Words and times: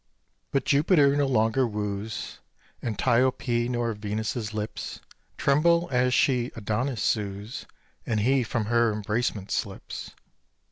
But 0.49 0.65
Jupiter 0.65 1.15
no 1.15 1.27
longer 1.27 1.67
wooes 1.67 2.39
Antiope, 2.81 3.69
nor 3.69 3.93
Venus' 3.93 4.51
lips 4.51 4.99
Tremble 5.37 5.89
as 5.91 6.11
she 6.11 6.51
Adonis 6.55 7.03
sues, 7.03 7.67
And 8.03 8.21
he 8.21 8.41
from 8.41 8.65
her 8.65 8.91
embracement 8.91 9.51
slips. 9.51 10.15